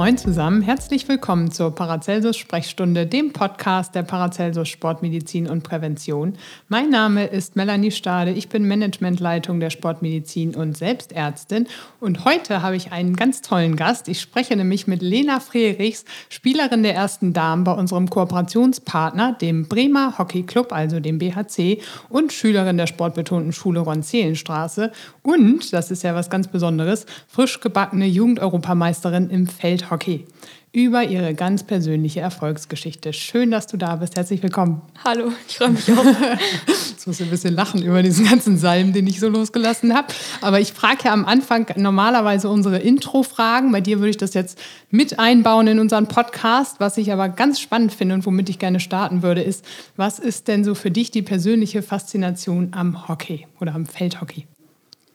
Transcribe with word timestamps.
Moin 0.00 0.16
zusammen, 0.16 0.62
herzlich 0.62 1.06
willkommen 1.08 1.50
zur 1.50 1.74
Paracelsus 1.74 2.38
Sprechstunde, 2.38 3.06
dem 3.06 3.34
Podcast 3.34 3.94
der 3.94 4.02
Paracelsus 4.02 4.66
Sportmedizin 4.66 5.46
und 5.46 5.62
Prävention. 5.62 6.38
Mein 6.68 6.88
Name 6.88 7.26
ist 7.26 7.54
Melanie 7.54 7.90
Stade, 7.90 8.30
ich 8.30 8.48
bin 8.48 8.66
Managementleitung 8.66 9.60
der 9.60 9.68
Sportmedizin 9.68 10.54
und 10.54 10.74
Selbstärztin 10.74 11.66
und 12.00 12.24
heute 12.24 12.62
habe 12.62 12.76
ich 12.76 12.92
einen 12.92 13.14
ganz 13.14 13.42
tollen 13.42 13.76
Gast. 13.76 14.08
Ich 14.08 14.22
spreche 14.22 14.56
nämlich 14.56 14.86
mit 14.86 15.02
Lena 15.02 15.38
Frerichs, 15.38 16.06
Spielerin 16.30 16.82
der 16.82 16.94
ersten 16.94 17.34
Damen 17.34 17.64
bei 17.64 17.72
unserem 17.72 18.08
Kooperationspartner, 18.08 19.34
dem 19.34 19.68
Bremer 19.68 20.16
Hockey 20.16 20.44
Club, 20.44 20.72
also 20.72 20.98
dem 21.00 21.18
BHC 21.18 21.82
und 22.08 22.32
Schülerin 22.32 22.78
der 22.78 22.86
sportbetonten 22.86 23.52
Schule 23.52 23.80
Ronzelenstraße 23.80 24.92
und, 25.22 25.74
das 25.74 25.90
ist 25.90 26.04
ja 26.04 26.14
was 26.14 26.30
ganz 26.30 26.48
Besonderes, 26.48 27.04
frisch 27.28 27.60
gebackene 27.60 28.06
Jugendeuropameisterin 28.06 29.28
im 29.28 29.46
Feld 29.46 29.89
Hockey 29.90 30.26
über 30.72 31.02
ihre 31.02 31.34
ganz 31.34 31.64
persönliche 31.64 32.20
Erfolgsgeschichte. 32.20 33.12
Schön, 33.12 33.50
dass 33.50 33.66
du 33.66 33.76
da 33.76 33.96
bist. 33.96 34.14
Herzlich 34.16 34.40
willkommen. 34.40 34.82
Hallo, 35.02 35.32
ich 35.48 35.56
freue 35.56 35.70
mich 35.70 35.90
auch. 35.92 36.04
Jetzt 36.66 37.06
muss 37.06 37.18
ich 37.18 37.26
ein 37.26 37.30
bisschen 37.30 37.54
lachen 37.54 37.82
über 37.82 38.02
diesen 38.02 38.28
ganzen 38.28 38.56
Salm, 38.56 38.92
den 38.92 39.06
ich 39.08 39.18
so 39.18 39.28
losgelassen 39.28 39.96
habe. 39.96 40.08
Aber 40.42 40.60
ich 40.60 40.72
frage 40.72 41.04
ja 41.06 41.12
am 41.12 41.24
Anfang 41.24 41.66
normalerweise 41.76 42.48
unsere 42.48 42.78
Intro-Fragen. 42.78 43.72
Bei 43.72 43.80
dir 43.80 43.98
würde 43.98 44.10
ich 44.10 44.16
das 44.16 44.34
jetzt 44.34 44.58
mit 44.90 45.18
einbauen 45.18 45.66
in 45.66 45.80
unseren 45.80 46.06
Podcast. 46.06 46.78
Was 46.78 46.98
ich 46.98 47.12
aber 47.12 47.28
ganz 47.28 47.58
spannend 47.58 47.92
finde 47.92 48.14
und 48.14 48.26
womit 48.26 48.48
ich 48.48 48.58
gerne 48.58 48.78
starten 48.78 49.22
würde, 49.22 49.42
ist, 49.42 49.64
was 49.96 50.18
ist 50.18 50.46
denn 50.46 50.62
so 50.62 50.76
für 50.76 50.90
dich 50.90 51.10
die 51.10 51.22
persönliche 51.22 51.82
Faszination 51.82 52.68
am 52.72 53.08
Hockey 53.08 53.46
oder 53.60 53.74
am 53.74 53.86
Feldhockey? 53.86 54.46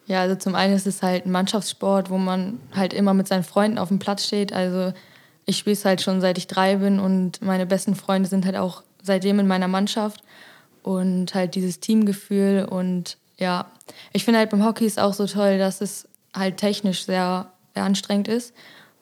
Ja, 0.08 0.22
also 0.22 0.36
zum 0.36 0.56
einen 0.56 0.76
ist 0.76 0.88
es 0.88 1.02
halt 1.02 1.26
ein 1.26 1.32
Mannschaftssport, 1.32 2.10
wo 2.10 2.18
man 2.18 2.60
halt 2.76 2.94
immer 2.94 3.14
mit 3.14 3.28
seinen 3.28 3.44
Freunden 3.44 3.78
auf 3.78 3.88
dem 3.88 4.00
Platz 4.00 4.26
steht. 4.26 4.54
Also 4.54 4.94
ich 5.46 5.58
spiele 5.58 5.74
es 5.74 5.86
halt 5.86 6.02
schon 6.02 6.22
seit 6.22 6.38
ich 6.38 6.48
drei 6.48 6.76
bin 6.78 7.00
und 7.00 7.42
meine 7.42 7.66
besten 7.66 7.96
Freunde 7.96 8.30
sind 8.30 8.46
halt 8.46 8.56
auch 8.56 8.84
seitdem 9.02 9.40
in 9.40 9.48
meiner 9.48 9.68
Mannschaft. 9.68 10.24
Und 10.84 11.34
halt 11.34 11.56
dieses 11.56 11.80
Teamgefühl 11.80 12.68
und 12.70 13.18
ja, 13.38 13.66
ich 14.14 14.24
finde 14.24 14.40
halt 14.40 14.52
beim 14.52 14.64
Hockey 14.64 14.86
ist 14.86 15.00
auch 15.00 15.14
so 15.14 15.26
toll, 15.26 15.58
dass 15.58 15.82
es 15.82 16.08
halt 16.32 16.58
technisch 16.58 17.06
sehr, 17.06 17.52
sehr 17.74 17.84
anstrengend 17.84 18.28
ist 18.28 18.54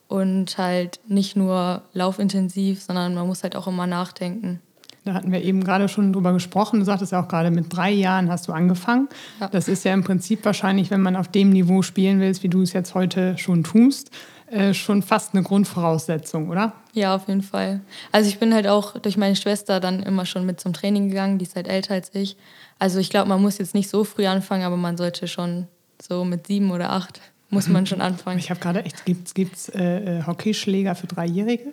und 0.08 0.56
halt 0.56 1.00
nicht 1.06 1.36
nur 1.36 1.82
laufintensiv, 1.92 2.82
sondern 2.82 3.14
man 3.14 3.26
muss 3.26 3.42
halt 3.42 3.54
auch 3.54 3.66
immer 3.66 3.86
nachdenken. 3.86 4.60
Da 5.04 5.12
hatten 5.12 5.32
wir 5.32 5.42
eben 5.42 5.62
gerade 5.62 5.88
schon 5.88 6.12
drüber 6.12 6.32
gesprochen. 6.32 6.80
Du 6.80 6.86
sagtest 6.86 7.12
ja 7.12 7.22
auch 7.22 7.28
gerade, 7.28 7.50
mit 7.50 7.66
drei 7.74 7.90
Jahren 7.90 8.30
hast 8.30 8.48
du 8.48 8.52
angefangen. 8.52 9.08
Ja. 9.38 9.48
Das 9.48 9.68
ist 9.68 9.84
ja 9.84 9.92
im 9.92 10.02
Prinzip 10.02 10.44
wahrscheinlich, 10.44 10.90
wenn 10.90 11.02
man 11.02 11.14
auf 11.14 11.28
dem 11.28 11.50
Niveau 11.50 11.82
spielen 11.82 12.20
willst, 12.20 12.42
wie 12.42 12.48
du 12.48 12.62
es 12.62 12.72
jetzt 12.72 12.94
heute 12.94 13.36
schon 13.36 13.64
tust, 13.64 14.10
äh, 14.46 14.72
schon 14.72 15.02
fast 15.02 15.34
eine 15.34 15.42
Grundvoraussetzung, 15.42 16.48
oder? 16.48 16.72
Ja, 16.94 17.14
auf 17.14 17.28
jeden 17.28 17.42
Fall. 17.42 17.80
Also 18.12 18.28
ich 18.28 18.38
bin 18.38 18.54
halt 18.54 18.66
auch 18.66 18.98
durch 18.98 19.18
meine 19.18 19.36
Schwester 19.36 19.78
dann 19.78 20.02
immer 20.02 20.24
schon 20.24 20.46
mit 20.46 20.60
zum 20.60 20.72
Training 20.72 21.08
gegangen. 21.10 21.38
Die 21.38 21.44
ist 21.44 21.56
halt 21.56 21.68
älter 21.68 21.94
als 21.94 22.14
ich. 22.14 22.36
Also 22.78 22.98
ich 22.98 23.10
glaube, 23.10 23.28
man 23.28 23.42
muss 23.42 23.58
jetzt 23.58 23.74
nicht 23.74 23.90
so 23.90 24.04
früh 24.04 24.26
anfangen, 24.26 24.64
aber 24.64 24.76
man 24.76 24.96
sollte 24.96 25.28
schon 25.28 25.66
so 26.00 26.24
mit 26.24 26.46
sieben 26.46 26.70
oder 26.70 26.90
acht 26.90 27.20
muss 27.50 27.68
man 27.68 27.86
schon 27.86 28.00
anfangen. 28.02 28.38
Ich 28.38 28.50
habe 28.50 28.60
gerade 28.60 28.84
echt, 28.84 29.04
gibt 29.04 29.28
es 29.56 29.68
äh, 29.70 30.18
äh, 30.18 30.26
Hockeyschläger 30.26 30.94
für 30.94 31.06
Dreijährige? 31.06 31.72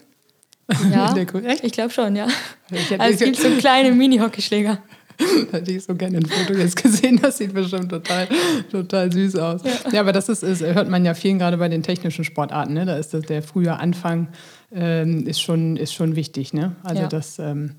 Ja, 0.92 1.16
ich 1.62 1.72
glaube 1.72 1.92
schon, 1.92 2.16
ja. 2.16 2.28
Also 2.98 3.14
es 3.14 3.20
gibt 3.20 3.38
so 3.38 3.50
kleine 3.60 3.92
Mini-Hockeyschläger. 3.92 4.80
Hätte 5.52 5.72
ich 5.72 5.84
so 5.84 5.96
gerne 5.96 6.18
ein 6.18 6.26
Foto 6.26 6.58
jetzt 6.58 6.82
gesehen. 6.82 7.20
Das 7.22 7.38
sieht 7.38 7.54
bestimmt 7.54 7.90
total, 7.90 8.28
total 8.72 9.12
süß 9.12 9.36
aus. 9.38 9.62
Ja, 9.64 9.92
ja 9.92 10.02
aber 10.02 10.12
das 10.12 10.30
ist, 10.30 10.44
ist, 10.44 10.62
hört 10.62 10.90
man 10.90 11.06
ja 11.06 11.14
vielen 11.14 11.40
gerade 11.40 11.58
bei 11.58 11.70
den 11.70 11.84
technischen 11.84 12.24
Sportarten. 12.24 12.74
Ne? 12.74 12.86
Da 12.86 12.98
ist 12.98 13.14
das, 13.14 13.24
der 13.24 13.44
frühe 13.44 13.78
Anfang 13.78 14.30
ähm, 14.74 15.28
ist, 15.28 15.42
schon, 15.42 15.78
ist 15.78 15.94
schon 15.94 16.16
wichtig. 16.16 16.54
Ne? 16.54 16.76
Also 16.84 17.04
ja. 17.04 17.08
das 17.08 17.40
ähm, 17.40 17.72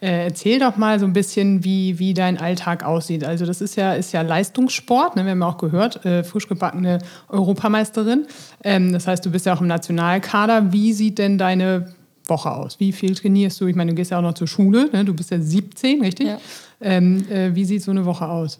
äh, 0.00 0.24
erzähl 0.24 0.58
doch 0.58 0.76
mal 0.76 0.98
so 0.98 1.06
ein 1.06 1.12
bisschen, 1.12 1.64
wie, 1.64 1.98
wie 1.98 2.14
dein 2.14 2.38
Alltag 2.38 2.84
aussieht. 2.84 3.24
Also 3.24 3.46
das 3.46 3.60
ist 3.60 3.76
ja, 3.76 3.94
ist 3.94 4.12
ja 4.12 4.22
Leistungssport. 4.22 5.16
Ne? 5.16 5.24
Wir 5.24 5.32
haben 5.32 5.40
ja 5.40 5.48
auch 5.48 5.58
gehört, 5.58 6.04
äh, 6.04 6.24
frisch 6.24 6.48
gebackene 6.48 6.98
Europameisterin. 7.28 8.26
Ähm, 8.64 8.92
das 8.92 9.06
heißt, 9.06 9.24
du 9.24 9.30
bist 9.30 9.46
ja 9.46 9.54
auch 9.54 9.60
im 9.60 9.66
Nationalkader. 9.66 10.72
Wie 10.72 10.92
sieht 10.92 11.18
denn 11.18 11.38
deine 11.38 11.92
Woche 12.28 12.50
aus? 12.50 12.78
Wie 12.80 12.92
viel 12.92 13.14
trainierst 13.14 13.60
du? 13.60 13.66
Ich 13.66 13.76
meine, 13.76 13.92
du 13.92 13.94
gehst 13.94 14.10
ja 14.10 14.18
auch 14.18 14.22
noch 14.22 14.34
zur 14.34 14.46
Schule, 14.46 14.90
ne? 14.92 15.04
du 15.04 15.14
bist 15.14 15.30
ja 15.30 15.40
17, 15.40 16.02
richtig? 16.02 16.28
Ja. 16.28 16.38
Ähm, 16.80 17.28
äh, 17.30 17.54
wie 17.54 17.64
sieht 17.64 17.82
so 17.82 17.90
eine 17.90 18.04
Woche 18.04 18.28
aus? 18.28 18.58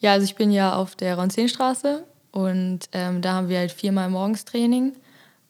Ja, 0.00 0.12
also 0.12 0.24
ich 0.24 0.34
bin 0.34 0.50
ja 0.50 0.74
auf 0.74 0.96
der 0.96 1.16
Ronzenstraße 1.18 2.04
und 2.32 2.88
ähm, 2.92 3.22
da 3.22 3.34
haben 3.34 3.48
wir 3.48 3.58
halt 3.58 3.72
viermal 3.72 4.10
morgens 4.10 4.44
Training 4.44 4.92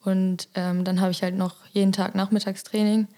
und 0.04 0.48
ähm, 0.54 0.84
dann 0.84 1.00
habe 1.00 1.12
ich 1.12 1.22
halt 1.22 1.36
noch 1.36 1.56
jeden 1.72 1.92
Tag 1.92 2.14
Nachmittagstraining, 2.14 3.08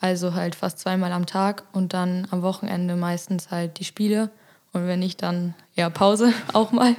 also 0.00 0.34
halt 0.34 0.54
fast 0.54 0.78
zweimal 0.78 1.12
am 1.12 1.26
Tag 1.26 1.64
und 1.72 1.92
dann 1.92 2.26
am 2.30 2.42
Wochenende 2.42 2.96
meistens 2.96 3.50
halt 3.50 3.78
die 3.78 3.84
Spiele 3.84 4.30
und 4.72 4.86
wenn 4.86 5.00
nicht, 5.00 5.22
dann 5.22 5.54
eher 5.74 5.90
Pause 5.90 6.32
auch 6.52 6.72
mal. 6.72 6.94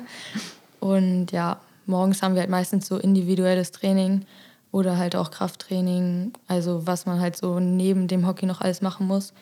Und 0.80 1.32
ja, 1.32 1.60
morgens 1.86 2.22
haben 2.22 2.36
wir 2.36 2.42
halt 2.42 2.50
meistens 2.50 2.88
so 2.88 2.98
individuelles 2.98 3.72
Training 3.72 4.26
oder 4.72 4.98
halt 4.98 5.16
auch 5.16 5.32
Krafttraining, 5.32 6.34
also 6.48 6.88
was 6.88 7.06
man 7.06 7.20
halt 7.20 7.36
so 7.36 7.60
neben 7.60 8.08
dem 8.08 8.26
Hockey 8.26 8.46
noch 8.46 8.62
alles 8.62 8.82
machen 8.82 9.08
muss. 9.08 9.34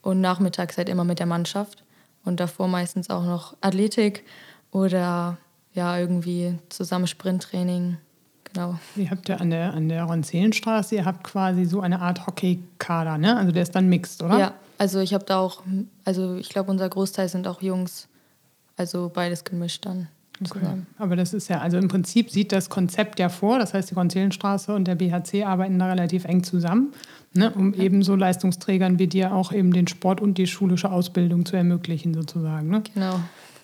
Und 0.00 0.20
nachmittags 0.20 0.78
halt 0.78 0.88
immer 0.88 1.04
mit 1.04 1.18
der 1.18 1.26
Mannschaft 1.26 1.82
und 2.24 2.38
davor 2.40 2.68
meistens 2.68 3.10
auch 3.10 3.24
noch 3.24 3.56
Athletik 3.60 4.24
oder 4.70 5.36
ja 5.74 5.98
irgendwie 5.98 6.58
zusammen 6.68 7.06
Sprinttraining. 7.06 7.98
Genau. 8.44 8.78
Ihr 8.96 9.10
habt 9.10 9.28
ja 9.28 9.36
an 9.36 9.50
der, 9.50 9.74
an 9.74 9.88
der 9.88 10.04
Ronzelenstraße, 10.04 10.94
ihr 10.94 11.04
habt 11.04 11.24
quasi 11.24 11.64
so 11.64 11.80
eine 11.80 12.00
Art 12.00 12.26
Hockeykader, 12.26 13.18
ne? 13.18 13.36
Also 13.36 13.52
der 13.52 13.62
ist 13.62 13.74
dann 13.74 13.88
mixed, 13.88 14.22
oder? 14.22 14.38
Ja, 14.38 14.54
also 14.78 15.00
ich 15.00 15.12
habe 15.12 15.24
da 15.24 15.38
auch, 15.38 15.62
also 16.04 16.36
ich 16.36 16.48
glaube, 16.48 16.70
unser 16.70 16.88
Großteil 16.88 17.28
sind 17.28 17.46
auch 17.46 17.60
Jungs, 17.60 18.08
also 18.76 19.10
beides 19.12 19.44
gemischt 19.44 19.84
dann. 19.84 20.08
Okay. 20.44 20.66
Aber 20.98 21.16
das 21.16 21.34
ist 21.34 21.48
ja, 21.48 21.58
also 21.58 21.78
im 21.78 21.88
Prinzip 21.88 22.30
sieht 22.30 22.52
das 22.52 22.70
Konzept 22.70 23.18
ja 23.18 23.28
vor, 23.28 23.58
das 23.58 23.74
heißt, 23.74 23.90
die 23.90 23.94
Konzelenstraße 23.94 24.74
und 24.74 24.86
der 24.86 24.94
BHC 24.94 25.44
arbeiten 25.44 25.78
da 25.78 25.88
relativ 25.88 26.24
eng 26.24 26.44
zusammen, 26.44 26.92
ne, 27.34 27.50
um 27.50 27.74
ja. 27.74 27.82
eben 27.82 28.02
so 28.02 28.14
Leistungsträgern 28.14 28.98
wie 28.98 29.08
dir 29.08 29.34
auch 29.34 29.52
eben 29.52 29.72
den 29.72 29.88
Sport 29.88 30.20
und 30.20 30.38
die 30.38 30.46
schulische 30.46 30.90
Ausbildung 30.90 31.44
zu 31.44 31.56
ermöglichen, 31.56 32.14
sozusagen. 32.14 32.68
Ne? 32.68 32.82
Genau. 32.94 33.20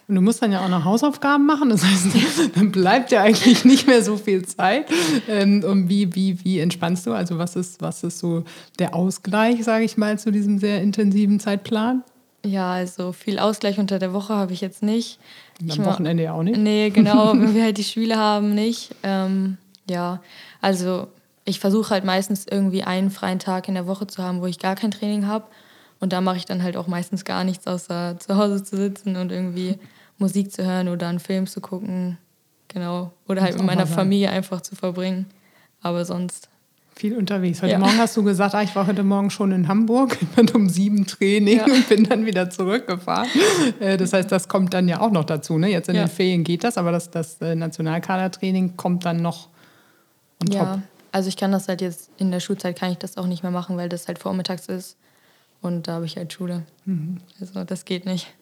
Und 0.06 0.16
du 0.16 0.20
musst 0.20 0.42
dann 0.42 0.52
ja 0.52 0.62
auch 0.62 0.68
noch 0.68 0.84
Hausaufgaben 0.84 1.46
machen, 1.46 1.70
das 1.70 1.82
heißt, 1.82 2.08
dann 2.56 2.72
bleibt 2.72 3.10
ja 3.10 3.22
eigentlich 3.22 3.64
nicht 3.64 3.86
mehr 3.86 4.02
so 4.02 4.16
viel 4.16 4.44
Zeit. 4.44 4.86
Ähm, 5.28 5.64
und 5.64 5.88
wie, 5.88 6.14
wie, 6.14 6.44
wie 6.44 6.58
entspannst 6.58 7.06
du? 7.06 7.12
Also, 7.12 7.38
was 7.38 7.56
ist, 7.56 7.80
was 7.80 8.04
ist 8.04 8.18
so 8.18 8.44
der 8.78 8.94
Ausgleich, 8.94 9.64
sage 9.64 9.84
ich 9.84 9.96
mal, 9.96 10.18
zu 10.18 10.30
diesem 10.30 10.58
sehr 10.58 10.82
intensiven 10.82 11.40
Zeitplan? 11.40 12.02
Ja, 12.44 12.72
also 12.72 13.12
viel 13.12 13.38
Ausgleich 13.38 13.78
unter 13.78 13.98
der 13.98 14.12
Woche 14.12 14.34
habe 14.34 14.52
ich 14.52 14.60
jetzt 14.60 14.82
nicht. 14.82 15.18
Und 15.60 15.78
am 15.78 15.84
Wochenende 15.84 16.24
ja 16.24 16.32
auch 16.32 16.42
nicht? 16.42 16.58
Nee, 16.58 16.90
genau, 16.90 17.32
wenn 17.32 17.54
wir 17.54 17.64
halt 17.64 17.78
die 17.78 17.84
Spiele 17.84 18.16
haben, 18.16 18.54
nicht. 18.54 18.94
Ähm, 19.02 19.56
ja, 19.88 20.20
also 20.60 21.08
ich 21.44 21.60
versuche 21.60 21.90
halt 21.90 22.04
meistens 22.04 22.46
irgendwie 22.50 22.82
einen 22.82 23.10
freien 23.10 23.38
Tag 23.38 23.68
in 23.68 23.74
der 23.74 23.86
Woche 23.86 24.06
zu 24.06 24.22
haben, 24.22 24.40
wo 24.40 24.46
ich 24.46 24.58
gar 24.58 24.74
kein 24.74 24.90
Training 24.90 25.26
habe. 25.26 25.46
Und 26.00 26.12
da 26.12 26.20
mache 26.20 26.36
ich 26.36 26.46
dann 26.46 26.62
halt 26.62 26.76
auch 26.76 26.86
meistens 26.86 27.24
gar 27.24 27.44
nichts, 27.44 27.66
außer 27.66 28.16
zu 28.18 28.36
Hause 28.36 28.62
zu 28.62 28.76
sitzen 28.76 29.16
und 29.16 29.30
irgendwie 29.30 29.78
Musik 30.18 30.52
zu 30.52 30.64
hören 30.64 30.88
oder 30.88 31.08
einen 31.08 31.20
Film 31.20 31.46
zu 31.46 31.60
gucken. 31.60 32.18
Genau. 32.68 33.12
Oder 33.28 33.42
halt 33.42 33.56
mit 33.56 33.64
meiner 33.64 33.86
Familie 33.86 34.30
einfach 34.30 34.60
zu 34.60 34.74
verbringen. 34.74 35.26
Aber 35.80 36.04
sonst 36.04 36.48
viel 36.96 37.16
unterwegs. 37.16 37.62
Heute 37.62 37.72
ja. 37.72 37.78
Morgen 37.78 37.98
hast 37.98 38.16
du 38.16 38.22
gesagt, 38.22 38.54
ah, 38.54 38.62
ich 38.62 38.74
war 38.76 38.86
heute 38.86 39.02
Morgen 39.02 39.30
schon 39.30 39.52
in 39.52 39.68
Hamburg, 39.68 40.18
bin 40.36 40.48
um 40.50 40.68
sieben 40.68 41.06
Training 41.06 41.58
ja. 41.58 41.64
und 41.64 41.88
bin 41.88 42.04
dann 42.04 42.26
wieder 42.26 42.50
zurückgefahren. 42.50 43.28
Äh, 43.80 43.96
das 43.96 44.12
heißt, 44.12 44.30
das 44.30 44.48
kommt 44.48 44.74
dann 44.74 44.88
ja 44.88 45.00
auch 45.00 45.10
noch 45.10 45.24
dazu. 45.24 45.58
Ne? 45.58 45.68
Jetzt 45.68 45.88
in 45.88 45.96
ja. 45.96 46.04
den 46.04 46.08
Ferien 46.08 46.44
geht 46.44 46.64
das, 46.64 46.78
aber 46.78 46.92
das, 46.92 47.10
das 47.10 47.40
äh, 47.40 47.54
Nationalkadertraining 47.54 48.76
kommt 48.76 49.04
dann 49.04 49.22
noch 49.22 49.48
on 50.42 50.48
top. 50.50 50.54
Ja, 50.54 50.82
also 51.12 51.28
ich 51.28 51.36
kann 51.36 51.52
das 51.52 51.68
halt 51.68 51.80
jetzt 51.80 52.10
in 52.18 52.30
der 52.30 52.40
Schulzeit 52.40 52.78
kann 52.78 52.92
ich 52.92 52.98
das 52.98 53.16
auch 53.16 53.26
nicht 53.26 53.42
mehr 53.42 53.52
machen, 53.52 53.76
weil 53.76 53.88
das 53.88 54.06
halt 54.08 54.18
vormittags 54.18 54.66
ist 54.66 54.96
und 55.60 55.88
da 55.88 55.94
habe 55.94 56.06
ich 56.06 56.16
halt 56.16 56.32
Schule. 56.32 56.62
Mhm. 56.84 57.20
Also 57.40 57.64
das 57.64 57.84
geht 57.84 58.04
nicht. 58.06 58.32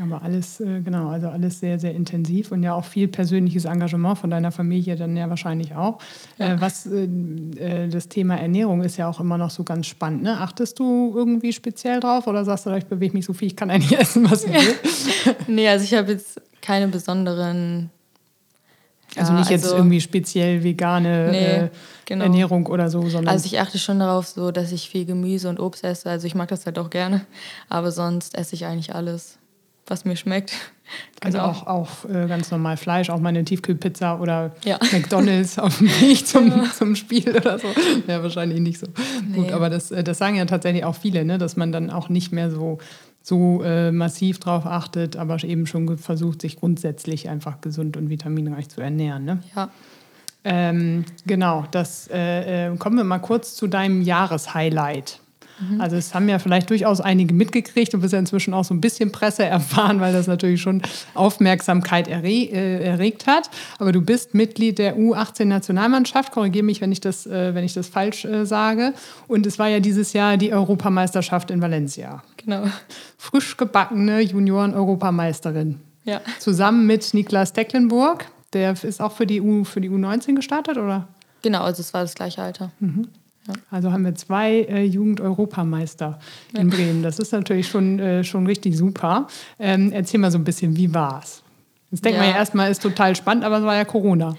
Aber 0.00 0.22
alles, 0.22 0.60
äh, 0.60 0.80
genau, 0.80 1.08
also 1.08 1.28
alles 1.28 1.60
sehr, 1.60 1.78
sehr 1.78 1.94
intensiv 1.94 2.50
und 2.50 2.62
ja 2.62 2.74
auch 2.74 2.84
viel 2.84 3.06
persönliches 3.06 3.64
Engagement 3.64 4.18
von 4.18 4.30
deiner 4.30 4.50
Familie 4.50 4.96
dann 4.96 5.16
ja 5.16 5.28
wahrscheinlich 5.28 5.74
auch. 5.74 5.98
Ja. 6.38 6.54
Äh, 6.54 6.60
was 6.60 6.86
äh, 6.86 7.88
das 7.88 8.08
Thema 8.08 8.36
Ernährung 8.36 8.82
ist 8.82 8.96
ja 8.96 9.08
auch 9.08 9.20
immer 9.20 9.38
noch 9.38 9.50
so 9.50 9.62
ganz 9.62 9.86
spannend. 9.86 10.24
Ne? 10.24 10.40
Achtest 10.40 10.80
du 10.80 11.12
irgendwie 11.14 11.52
speziell 11.52 12.00
drauf 12.00 12.26
oder 12.26 12.44
sagst 12.44 12.66
du, 12.66 12.74
ich 12.74 12.86
bewege 12.86 13.16
mich 13.16 13.24
so 13.24 13.32
viel, 13.32 13.48
ich 13.48 13.56
kann 13.56 13.70
eigentlich 13.70 13.96
essen, 13.98 14.28
was 14.28 14.44
ich 14.44 14.52
will? 14.52 14.74
nee, 15.46 15.68
also 15.68 15.84
ich 15.84 15.94
habe 15.94 16.12
jetzt 16.12 16.40
keine 16.60 16.88
besonderen 16.88 17.90
also 19.16 19.32
nicht 19.32 19.50
jetzt 19.50 19.64
also, 19.64 19.76
irgendwie 19.76 20.00
speziell 20.00 20.64
vegane 20.64 21.28
nee, 21.30 21.44
äh, 21.44 21.68
genau. 22.04 22.24
Ernährung 22.24 22.66
oder 22.66 22.90
so, 22.90 23.02
sondern. 23.02 23.28
Also 23.28 23.46
ich 23.46 23.60
achte 23.60 23.78
schon 23.78 24.00
darauf, 24.00 24.26
so 24.26 24.50
dass 24.50 24.72
ich 24.72 24.88
viel 24.88 25.04
Gemüse 25.04 25.48
und 25.48 25.60
Obst 25.60 25.84
esse. 25.84 26.10
Also 26.10 26.26
ich 26.26 26.34
mag 26.34 26.48
das 26.48 26.66
halt 26.66 26.80
auch 26.80 26.90
gerne. 26.90 27.24
Aber 27.68 27.92
sonst 27.92 28.36
esse 28.36 28.56
ich 28.56 28.66
eigentlich 28.66 28.92
alles 28.92 29.38
was 29.86 30.04
mir 30.04 30.16
schmeckt. 30.16 30.52
Also 31.22 31.38
genau. 31.38 31.50
auch, 31.50 31.66
auch 31.66 32.04
äh, 32.10 32.28
ganz 32.28 32.50
normal 32.50 32.76
Fleisch, 32.76 33.08
auch 33.08 33.18
mal 33.18 33.30
eine 33.30 33.42
Tiefkühlpizza 33.42 34.20
oder 34.20 34.54
ja. 34.66 34.78
McDonalds 34.92 35.58
auf 35.58 35.78
dem 35.78 35.88
Weg 35.88 36.26
zum, 36.26 36.48
ja. 36.48 36.70
zum 36.70 36.94
Spiel 36.94 37.30
oder 37.34 37.58
so. 37.58 37.68
Ja, 38.06 38.22
wahrscheinlich 38.22 38.60
nicht 38.60 38.78
so 38.78 38.88
nee. 39.26 39.38
gut. 39.38 39.52
Aber 39.52 39.70
das, 39.70 39.90
äh, 39.90 40.04
das 40.04 40.18
sagen 40.18 40.36
ja 40.36 40.44
tatsächlich 40.44 40.84
auch 40.84 40.94
viele, 40.94 41.24
ne? 41.24 41.38
dass 41.38 41.56
man 41.56 41.72
dann 41.72 41.88
auch 41.88 42.10
nicht 42.10 42.32
mehr 42.32 42.50
so, 42.50 42.78
so 43.22 43.62
äh, 43.62 43.92
massiv 43.92 44.38
drauf 44.40 44.66
achtet, 44.66 45.16
aber 45.16 45.42
eben 45.42 45.66
schon 45.66 45.96
versucht, 45.96 46.42
sich 46.42 46.60
grundsätzlich 46.60 47.30
einfach 47.30 47.62
gesund 47.62 47.96
und 47.96 48.10
vitaminreich 48.10 48.68
zu 48.68 48.82
ernähren. 48.82 49.24
Ne? 49.24 49.38
Ja. 49.56 49.70
Ähm, 50.44 51.06
genau, 51.26 51.64
das 51.70 52.08
äh, 52.12 52.66
äh 52.68 52.76
kommen 52.76 52.98
wir 52.98 53.04
mal 53.04 53.20
kurz 53.20 53.54
zu 53.54 53.66
deinem 53.66 54.02
Jahreshighlight. 54.02 55.20
Mhm. 55.58 55.80
Also 55.80 55.96
es 55.96 56.14
haben 56.14 56.28
ja 56.28 56.38
vielleicht 56.38 56.70
durchaus 56.70 57.00
einige 57.00 57.34
mitgekriegt 57.34 57.94
und 57.94 58.00
bist 58.00 58.12
ja 58.12 58.18
inzwischen 58.18 58.54
auch 58.54 58.64
so 58.64 58.74
ein 58.74 58.80
bisschen 58.80 59.12
Presse 59.12 59.44
erfahren, 59.44 60.00
weil 60.00 60.12
das 60.12 60.26
natürlich 60.26 60.60
schon 60.60 60.82
Aufmerksamkeit 61.14 62.08
erre 62.08 62.28
äh, 62.28 62.84
erregt 62.84 63.26
hat. 63.26 63.50
Aber 63.78 63.92
du 63.92 64.00
bist 64.00 64.34
Mitglied 64.34 64.78
der 64.78 64.96
U18-Nationalmannschaft, 64.96 66.32
korrigiere 66.32 66.64
mich, 66.64 66.80
wenn 66.80 66.92
ich 66.92 67.00
das, 67.00 67.26
äh, 67.26 67.54
wenn 67.54 67.64
ich 67.64 67.74
das 67.74 67.88
falsch 67.88 68.24
äh, 68.24 68.44
sage. 68.46 68.94
Und 69.28 69.46
es 69.46 69.58
war 69.58 69.68
ja 69.68 69.80
dieses 69.80 70.12
Jahr 70.12 70.36
die 70.36 70.52
Europameisterschaft 70.52 71.50
in 71.50 71.60
Valencia. 71.60 72.22
Genau. 72.36 72.64
Frisch 73.16 73.56
gebackene 73.56 74.20
Junioren-Europameisterin. 74.20 75.80
Ja. 76.04 76.20
Zusammen 76.38 76.86
mit 76.86 77.14
Niklas 77.14 77.52
Decklenburg. 77.52 78.26
Der 78.52 78.72
ist 78.72 79.00
auch 79.00 79.12
für 79.12 79.26
die, 79.26 79.40
U, 79.40 79.64
für 79.64 79.80
die 79.80 79.90
U19 79.90 80.34
gestartet, 80.34 80.76
oder? 80.76 81.08
Genau, 81.42 81.62
also 81.62 81.80
es 81.80 81.92
war 81.92 82.02
das 82.02 82.14
gleiche 82.14 82.42
Alter. 82.42 82.70
Mhm. 82.78 83.08
Also 83.70 83.92
haben 83.92 84.04
wir 84.04 84.14
zwei 84.14 84.62
äh, 84.62 84.84
Jugend-Europameister 84.84 86.18
ja. 86.52 86.60
in 86.60 86.70
Bremen. 86.70 87.02
Das 87.02 87.18
ist 87.18 87.32
natürlich 87.32 87.68
schon, 87.68 87.98
äh, 87.98 88.24
schon 88.24 88.46
richtig 88.46 88.76
super. 88.76 89.26
Ähm, 89.58 89.92
erzähl 89.92 90.20
mal 90.20 90.30
so 90.30 90.38
ein 90.38 90.44
bisschen, 90.44 90.76
wie 90.76 90.92
war 90.94 91.20
es? 91.22 91.42
Jetzt 91.90 92.04
denkt 92.04 92.18
ja. 92.18 92.24
man 92.24 92.32
ja 92.32 92.38
erstmal, 92.38 92.70
ist 92.70 92.82
total 92.82 93.14
spannend, 93.16 93.44
aber 93.44 93.58
es 93.58 93.64
war 93.64 93.76
ja 93.76 93.84
Corona. 93.84 94.36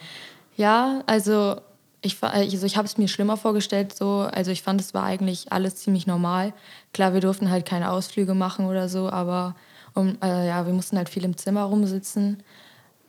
Ja, 0.58 1.04
also 1.06 1.58
ich, 2.02 2.22
also 2.22 2.66
ich 2.66 2.78
habe 2.78 2.88
es 2.88 2.98
mir 2.98 3.08
schlimmer 3.08 3.38
vorgestellt. 3.38 3.96
So. 3.96 4.28
Also 4.32 4.52
ich 4.52 4.62
fand, 4.62 4.82
es 4.82 4.94
war 4.94 5.04
eigentlich 5.04 5.52
alles 5.52 5.76
ziemlich 5.76 6.08
normal. 6.08 6.54
Klar, 6.94 7.14
wir 7.14 7.22
durften 7.22 7.50
halt 7.50 7.66
keine 7.66 7.92
Ausflüge 7.92 8.34
machen 8.34 8.66
oder 8.66 8.90
so, 8.90 9.10
aber 9.10 9.56
um, 9.94 10.18
äh, 10.22 10.48
ja, 10.48 10.66
wir 10.66 10.74
mussten 10.74 10.98
halt 10.98 11.10
viel 11.10 11.24
im 11.24 11.38
Zimmer 11.38 11.64
rumsitzen. 11.64 12.44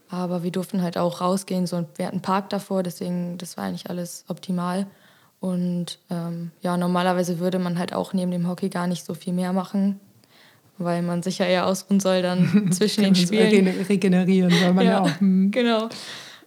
Aber 0.08 0.42
wir 0.42 0.52
durften 0.52 0.82
halt 0.82 0.96
auch 0.96 1.20
rausgehen. 1.20 1.66
So, 1.66 1.84
wir 1.96 2.06
hatten 2.06 2.16
einen 2.16 2.22
Park 2.22 2.50
davor, 2.50 2.82
deswegen 2.82 3.38
das 3.38 3.56
war 3.56 3.64
eigentlich 3.64 3.90
alles 3.90 4.24
optimal. 4.28 4.86
Und 5.46 6.00
ähm, 6.10 6.50
ja, 6.60 6.76
normalerweise 6.76 7.38
würde 7.38 7.60
man 7.60 7.78
halt 7.78 7.92
auch 7.92 8.12
neben 8.12 8.32
dem 8.32 8.48
Hockey 8.48 8.68
gar 8.68 8.88
nicht 8.88 9.04
so 9.04 9.14
viel 9.14 9.32
mehr 9.32 9.52
machen, 9.52 10.00
weil 10.76 11.02
man 11.02 11.22
sich 11.22 11.38
ja 11.38 11.46
eher 11.46 11.68
ausruhen 11.68 12.00
soll 12.00 12.20
dann 12.20 12.72
zwischen 12.72 13.04
den 13.04 13.14
Spielen. 13.14 13.68
Regenerieren 13.88 14.50
soll 14.50 14.72
man 14.72 14.84
ja, 14.84 14.90
ja 14.90 15.00
auch. 15.02 15.20
Hm. 15.20 15.50
Genau. 15.52 15.88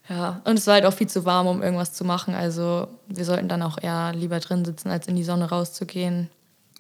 Ja, 0.10 0.42
und 0.44 0.58
es 0.58 0.68
war 0.68 0.74
halt 0.74 0.86
auch 0.86 0.94
viel 0.94 1.08
zu 1.08 1.24
warm, 1.24 1.48
um 1.48 1.62
irgendwas 1.64 1.94
zu 1.94 2.04
machen. 2.04 2.34
Also 2.34 2.88
wir 3.08 3.24
sollten 3.24 3.48
dann 3.48 3.62
auch 3.62 3.82
eher 3.82 4.12
lieber 4.14 4.40
drin 4.40 4.66
sitzen, 4.66 4.90
als 4.90 5.08
in 5.08 5.16
die 5.16 5.24
Sonne 5.24 5.50
rauszugehen. 5.50 6.30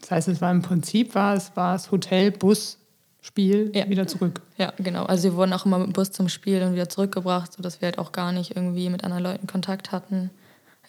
Das 0.02 0.12
heißt, 0.12 0.28
es 0.28 0.42
war 0.42 0.52
im 0.52 0.62
Prinzip 0.62 1.16
war 1.16 1.36
es, 1.36 1.56
war 1.56 1.76
es 1.76 1.90
Hotel, 1.90 2.32
Bus, 2.32 2.80
Spiel, 3.22 3.72
ja. 3.74 3.88
wieder 3.88 4.08
zurück. 4.08 4.42
Ja, 4.58 4.74
genau. 4.78 5.06
Also 5.06 5.24
wir 5.24 5.36
wurden 5.36 5.54
auch 5.54 5.66
immer 5.66 5.78
mit 5.78 5.88
dem 5.88 5.94
Bus 5.94 6.12
zum 6.12 6.28
Spiel 6.28 6.64
und 6.64 6.74
wieder 6.74 6.90
zurückgebracht, 6.90 7.54
sodass 7.54 7.80
wir 7.80 7.86
halt 7.86 8.00
auch 8.00 8.12
gar 8.12 8.34
nicht 8.34 8.58
irgendwie 8.58 8.90
mit 8.90 9.06
anderen 9.06 9.24
Leuten 9.24 9.48
Kontakt 9.48 9.94
hatten. 9.94 10.32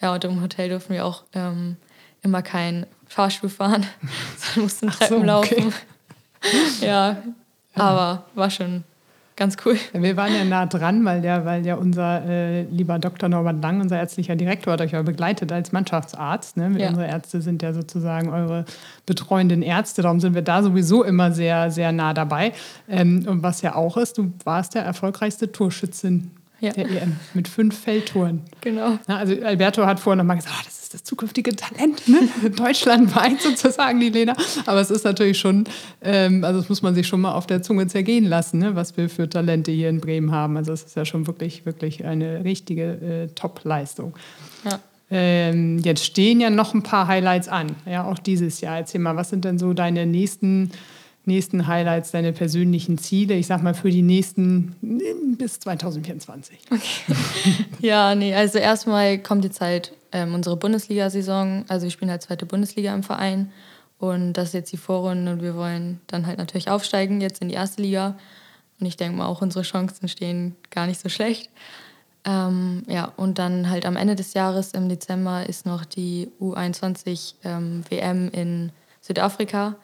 Ja, 0.01 0.13
und 0.13 0.23
im 0.23 0.41
Hotel 0.41 0.69
durften 0.69 0.93
wir 0.93 1.05
auch 1.05 1.23
ähm, 1.33 1.77
immer 2.21 2.41
kein 2.41 2.85
Fahrstuhl 3.07 3.49
fahren, 3.49 3.85
sondern 4.37 4.63
mussten 4.63 4.89
Treppen 4.89 5.27
so, 5.27 5.37
okay. 5.37 5.55
laufen. 5.61 5.73
ja, 6.81 7.17
aber 7.75 8.25
war 8.33 8.49
schon 8.49 8.83
ganz 9.35 9.57
cool. 9.65 9.77
Wir 9.93 10.17
waren 10.17 10.33
ja 10.33 10.43
nah 10.43 10.65
dran, 10.65 11.03
weil 11.05 11.23
ja, 11.23 11.45
weil 11.45 11.65
ja 11.65 11.75
unser 11.75 12.23
äh, 12.25 12.63
lieber 12.63 12.99
Dr. 12.99 13.29
Norbert 13.29 13.61
Lang, 13.61 13.81
unser 13.81 13.97
ärztlicher 13.97 14.35
Direktor, 14.35 14.73
hat 14.73 14.81
euch 14.81 14.91
ja 14.91 15.01
begleitet 15.01 15.51
als 15.51 15.71
Mannschaftsarzt. 15.71 16.57
Ne? 16.57 16.75
Ja. 16.77 16.89
Unsere 16.89 17.07
Ärzte 17.07 17.41
sind 17.41 17.61
ja 17.63 17.73
sozusagen 17.73 18.29
eure 18.29 18.65
betreuenden 19.05 19.61
Ärzte, 19.61 20.01
darum 20.01 20.19
sind 20.19 20.35
wir 20.35 20.41
da 20.41 20.61
sowieso 20.61 21.03
immer 21.03 21.31
sehr, 21.31 21.71
sehr 21.71 21.91
nah 21.91 22.13
dabei. 22.13 22.53
Ähm, 22.89 23.25
und 23.27 23.41
was 23.41 23.61
ja 23.61 23.75
auch 23.75 23.97
ist, 23.97 24.17
du 24.17 24.31
warst 24.43 24.75
der 24.75 24.83
erfolgreichste 24.83 25.51
Torschützin 25.51 26.31
ja. 26.61 26.71
der 26.71 26.85
EM 26.89 27.17
mit 27.33 27.47
fünf 27.47 27.77
Feldtouren. 27.77 28.41
Genau. 28.61 28.97
also 29.07 29.35
Alberto 29.43 29.85
hat 29.85 29.99
vorhin 29.99 30.19
nochmal 30.19 30.37
gesagt, 30.37 30.55
oh, 30.57 30.63
das 30.63 30.81
ist 30.83 30.93
das 30.93 31.03
zukünftige 31.03 31.55
Talent, 31.55 32.07
ne? 32.07 32.19
deutschlandweit 32.55 33.41
sozusagen, 33.41 33.99
die 33.99 34.09
Lena. 34.09 34.35
Aber 34.65 34.79
es 34.79 34.91
ist 34.91 35.03
natürlich 35.03 35.39
schon, 35.39 35.65
ähm, 36.01 36.43
also 36.43 36.59
das 36.59 36.69
muss 36.69 36.81
man 36.81 36.95
sich 36.95 37.07
schon 37.07 37.21
mal 37.21 37.33
auf 37.33 37.47
der 37.47 37.61
Zunge 37.61 37.87
zergehen 37.87 38.25
lassen, 38.25 38.59
ne? 38.59 38.75
was 38.75 38.95
wir 38.95 39.09
für 39.09 39.27
Talente 39.27 39.71
hier 39.71 39.89
in 39.89 39.99
Bremen 39.99 40.31
haben. 40.31 40.55
Also 40.55 40.71
es 40.71 40.83
ist 40.83 40.95
ja 40.95 41.03
schon 41.03 41.27
wirklich, 41.27 41.65
wirklich 41.65 42.05
eine 42.05 42.43
richtige 42.43 42.83
äh, 42.83 43.27
Top-Leistung. 43.35 44.13
Ja. 44.63 44.79
Ähm, 45.09 45.79
jetzt 45.79 46.05
stehen 46.05 46.39
ja 46.39 46.49
noch 46.49 46.73
ein 46.73 46.83
paar 46.83 47.07
Highlights 47.07 47.49
an, 47.49 47.75
ja, 47.85 48.05
auch 48.05 48.17
dieses 48.17 48.61
Jahr. 48.61 48.77
Erzähl 48.77 49.01
mal, 49.01 49.17
was 49.17 49.29
sind 49.29 49.43
denn 49.43 49.59
so 49.59 49.73
deine 49.73 50.05
nächsten 50.05 50.71
nächsten 51.25 51.67
Highlights, 51.67 52.11
deine 52.11 52.33
persönlichen 52.33 52.97
Ziele, 52.97 53.35
ich 53.35 53.47
sag 53.47 53.61
mal 53.61 53.73
für 53.73 53.89
die 53.89 54.01
nächsten 54.01 54.75
bis 55.37 55.59
2024? 55.59 56.59
Okay. 56.71 57.15
ja, 57.81 58.15
nee, 58.15 58.33
also 58.33 58.57
erstmal 58.57 59.19
kommt 59.19 59.43
jetzt 59.43 59.61
halt 59.61 59.93
ähm, 60.11 60.33
unsere 60.33 60.57
Bundesliga-Saison. 60.57 61.65
Also 61.67 61.83
wir 61.85 61.91
spielen 61.91 62.11
halt 62.11 62.23
zweite 62.23 62.45
Bundesliga 62.45 62.93
im 62.93 63.03
Verein 63.03 63.51
und 63.99 64.33
das 64.33 64.49
ist 64.49 64.53
jetzt 64.53 64.71
die 64.71 64.77
Vorrunde 64.77 65.31
und 65.31 65.41
wir 65.43 65.55
wollen 65.55 66.01
dann 66.07 66.25
halt 66.25 66.39
natürlich 66.39 66.69
aufsteigen 66.69 67.21
jetzt 67.21 67.41
in 67.41 67.49
die 67.49 67.55
erste 67.55 67.83
Liga. 67.83 68.17
Und 68.79 68.87
ich 68.87 68.97
denke 68.97 69.15
mal, 69.15 69.27
auch 69.27 69.43
unsere 69.43 69.63
Chancen 69.63 70.07
stehen 70.07 70.55
gar 70.71 70.87
nicht 70.87 70.99
so 70.99 71.07
schlecht. 71.07 71.51
Ähm, 72.25 72.83
ja, 72.87 73.11
und 73.15 73.37
dann 73.37 73.69
halt 73.69 73.85
am 73.85 73.95
Ende 73.95 74.15
des 74.15 74.33
Jahres 74.33 74.71
im 74.71 74.89
Dezember 74.89 75.47
ist 75.47 75.67
noch 75.67 75.85
die 75.85 76.31
U21 76.39 77.35
ähm, 77.43 77.83
WM 77.89 78.29
in 78.31 78.71
Südafrika. 79.01 79.75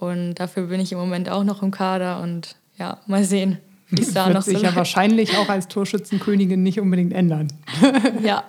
Und 0.00 0.36
dafür 0.36 0.66
bin 0.66 0.80
ich 0.80 0.92
im 0.92 0.98
Moment 0.98 1.28
auch 1.28 1.44
noch 1.44 1.62
im 1.62 1.70
Kader 1.70 2.22
und 2.22 2.56
ja, 2.78 2.98
mal 3.06 3.22
sehen, 3.22 3.58
wie 3.90 4.00
es 4.00 4.14
da 4.14 4.26
wird 4.26 4.34
noch 4.34 4.42
so 4.42 4.52
sich 4.52 4.62
ja 4.62 4.74
wahrscheinlich 4.74 5.36
auch 5.36 5.50
als 5.50 5.68
Torschützenkönigin 5.68 6.62
nicht 6.62 6.80
unbedingt 6.80 7.12
ändern. 7.12 7.48
ja, 8.22 8.44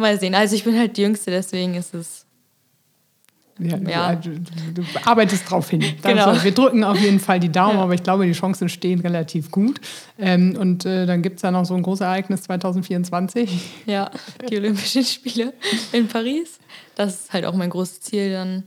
mal 0.00 0.18
sehen. 0.18 0.34
Also 0.34 0.56
ich 0.56 0.64
bin 0.64 0.78
halt 0.78 0.96
die 0.96 1.02
Jüngste, 1.02 1.30
deswegen 1.30 1.74
ist 1.74 1.92
es. 1.92 2.24
Ja, 3.58 3.76
ja. 3.76 4.14
Du, 4.16 4.30
du, 4.30 4.82
du, 4.82 4.82
arbeitest 5.04 5.48
drauf 5.48 5.68
hin. 5.68 5.84
Genau. 6.02 6.42
Wir 6.42 6.52
drücken 6.52 6.82
auf 6.82 6.98
jeden 6.98 7.20
Fall 7.20 7.38
die 7.38 7.52
Daumen, 7.52 7.76
ja. 7.76 7.84
aber 7.84 7.94
ich 7.94 8.02
glaube, 8.02 8.26
die 8.26 8.32
Chancen 8.32 8.70
stehen 8.70 9.00
relativ 9.00 9.50
gut. 9.50 9.80
Ähm, 10.18 10.56
und 10.58 10.86
äh, 10.86 11.04
dann 11.04 11.22
gibt 11.22 11.36
es 11.36 11.42
ja 11.42 11.50
noch 11.50 11.66
so 11.66 11.74
ein 11.74 11.82
großes 11.82 12.00
Ereignis 12.00 12.42
2024. 12.44 13.84
Ja, 13.86 14.10
die 14.50 14.56
Olympischen 14.56 15.04
Spiele 15.04 15.52
in 15.92 16.08
Paris. 16.08 16.58
Das 16.96 17.14
ist 17.14 17.32
halt 17.32 17.44
auch 17.44 17.54
mein 17.54 17.70
großes 17.70 18.00
Ziel 18.00 18.32
dann. 18.32 18.64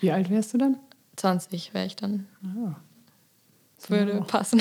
Wie 0.00 0.12
alt 0.12 0.30
wärst 0.30 0.54
du 0.54 0.58
dann? 0.58 0.76
20 1.16 1.74
wäre 1.74 1.86
ich 1.86 1.96
dann. 1.96 2.26
Ja. 2.42 2.76
Würde 3.88 4.24
passen. 4.26 4.60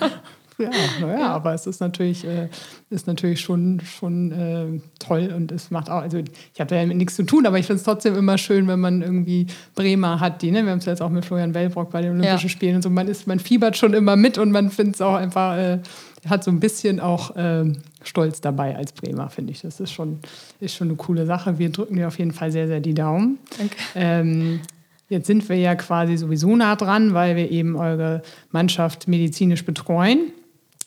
ja, 0.58 0.70
naja, 1.00 1.18
ja. 1.18 1.28
aber 1.28 1.54
es 1.54 1.66
ist 1.66 1.80
natürlich, 1.80 2.24
äh, 2.24 2.48
ist 2.90 3.06
natürlich 3.06 3.40
schon, 3.40 3.80
schon 3.80 4.32
äh, 4.32 4.80
toll 4.98 5.32
und 5.34 5.52
es 5.52 5.70
macht 5.70 5.90
auch, 5.90 6.02
also 6.02 6.18
ich 6.18 6.60
habe 6.60 6.70
da 6.70 6.76
ja 6.76 6.86
nichts 6.86 7.14
zu 7.14 7.24
tun, 7.24 7.46
aber 7.46 7.58
ich 7.58 7.66
finde 7.66 7.78
es 7.78 7.84
trotzdem 7.84 8.16
immer 8.16 8.38
schön, 8.38 8.66
wenn 8.66 8.80
man 8.80 9.02
irgendwie 9.02 9.46
Bremer 9.74 10.20
hat, 10.20 10.42
die, 10.42 10.50
ne? 10.50 10.64
wir 10.64 10.72
haben 10.72 10.78
es 10.78 10.86
jetzt 10.86 11.02
auch 11.02 11.10
mit 11.10 11.24
Florian 11.24 11.54
Wellbrock 11.54 11.90
bei 11.90 12.02
den 12.02 12.12
Olympischen 12.12 12.48
ja. 12.48 12.48
Spielen 12.48 12.76
und 12.76 12.82
so, 12.82 12.90
man 12.90 13.06
ist, 13.06 13.26
man 13.26 13.38
fiebert 13.38 13.76
schon 13.76 13.94
immer 13.94 14.16
mit 14.16 14.38
und 14.38 14.50
man 14.50 14.70
findet 14.70 14.96
es 14.96 15.00
auch 15.00 15.14
einfach, 15.14 15.56
äh, 15.56 15.78
hat 16.26 16.42
so 16.42 16.50
ein 16.50 16.60
bisschen 16.60 17.00
auch 17.00 17.36
äh, 17.36 17.72
Stolz 18.02 18.40
dabei 18.40 18.76
als 18.76 18.92
Bremer, 18.92 19.28
finde 19.30 19.52
ich. 19.52 19.60
Das 19.60 19.80
ist 19.80 19.92
schon, 19.92 20.20
ist 20.58 20.74
schon 20.74 20.88
eine 20.88 20.96
coole 20.96 21.26
Sache. 21.26 21.58
Wir 21.58 21.70
drücken 21.70 21.96
dir 21.96 22.08
auf 22.08 22.18
jeden 22.18 22.32
Fall 22.32 22.50
sehr, 22.50 22.66
sehr 22.66 22.80
die 22.80 22.94
Daumen. 22.94 23.38
Danke. 23.58 23.76
Ähm, 23.94 24.60
Jetzt 25.08 25.26
sind 25.26 25.48
wir 25.48 25.56
ja 25.56 25.74
quasi 25.74 26.16
sowieso 26.16 26.56
nah 26.56 26.76
dran, 26.76 27.14
weil 27.14 27.36
wir 27.36 27.50
eben 27.50 27.76
eure 27.76 28.22
Mannschaft 28.50 29.06
medizinisch 29.06 29.64
betreuen. 29.64 30.32